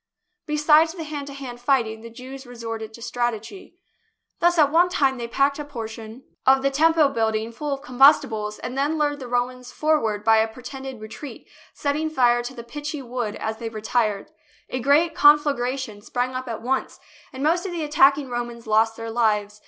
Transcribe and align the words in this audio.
Besides 0.47 0.95
the 0.95 1.03
hand 1.03 1.27
to 1.27 1.33
hand 1.33 1.59
fighting, 1.61 2.01
the 2.01 2.09
Jews 2.09 2.47
resorted 2.47 2.91
to 2.95 3.01
strat 3.01 3.33
egy. 3.35 3.75
Thus 4.39 4.57
at 4.57 4.71
one 4.71 4.89
time 4.89 5.19
they 5.19 5.27
packed 5.27 5.59
a 5.59 5.63
portion 5.63 6.05
THE 6.05 6.09
BOOK 6.09 6.17
OF 6.17 6.23
FAMOUS 6.23 6.37
SIEGES 6.37 6.57
of 6.57 6.63
the 6.63 6.75
Temple 7.01 7.09
building 7.09 7.51
full 7.51 7.73
of 7.75 7.83
combustibles 7.83 8.57
and 8.57 8.75
then 8.75 8.97
lured 8.97 9.19
the 9.19 9.27
Romans 9.27 9.71
forward 9.71 10.23
by 10.23 10.37
a 10.37 10.47
pretended 10.47 10.99
re 11.01 11.07
treat, 11.07 11.47
setting 11.75 12.09
fire 12.09 12.41
to 12.41 12.55
the 12.55 12.63
pitchy 12.63 13.03
wood 13.03 13.35
as 13.35 13.57
they 13.57 13.69
retired. 13.69 14.31
A 14.71 14.79
great 14.79 15.13
conflagration 15.13 16.01
sprang 16.01 16.33
up 16.33 16.47
at 16.47 16.63
once, 16.63 16.99
and 17.31 17.43
most 17.43 17.67
of 17.67 17.71
the 17.71 17.83
attacking 17.83 18.27
Romans 18.27 18.65
lost 18.65 18.97
their 18.97 19.11
lives. 19.11 19.59